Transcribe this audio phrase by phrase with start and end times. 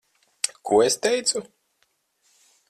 [0.69, 1.43] Ko es teicu?